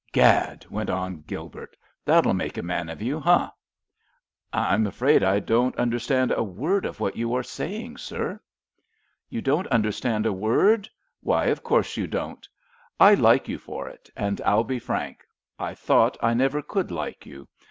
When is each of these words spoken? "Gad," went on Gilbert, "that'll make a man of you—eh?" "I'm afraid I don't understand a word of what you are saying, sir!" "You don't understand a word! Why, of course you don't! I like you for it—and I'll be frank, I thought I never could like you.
"Gad," 0.11 0.65
went 0.71 0.89
on 0.89 1.21
Gilbert, 1.27 1.77
"that'll 2.05 2.33
make 2.33 2.57
a 2.57 2.63
man 2.63 2.89
of 2.89 3.03
you—eh?" 3.03 3.49
"I'm 4.51 4.87
afraid 4.87 5.21
I 5.21 5.37
don't 5.37 5.75
understand 5.75 6.31
a 6.31 6.41
word 6.41 6.85
of 6.85 6.99
what 6.99 7.15
you 7.15 7.35
are 7.35 7.43
saying, 7.43 7.97
sir!" 7.97 8.41
"You 9.29 9.43
don't 9.43 9.67
understand 9.67 10.25
a 10.25 10.33
word! 10.33 10.89
Why, 11.19 11.45
of 11.49 11.61
course 11.61 11.97
you 11.97 12.07
don't! 12.07 12.49
I 12.99 13.13
like 13.13 13.47
you 13.47 13.59
for 13.59 13.87
it—and 13.87 14.41
I'll 14.43 14.63
be 14.63 14.79
frank, 14.79 15.23
I 15.59 15.75
thought 15.75 16.17
I 16.19 16.33
never 16.33 16.63
could 16.63 16.89
like 16.89 17.27
you. 17.27 17.47